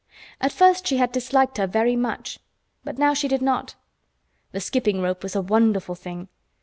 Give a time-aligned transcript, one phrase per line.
[0.41, 2.39] At first she had disliked her very much,
[2.83, 3.75] but now she did not.
[4.51, 6.27] The skipping rope was a wonderful thing.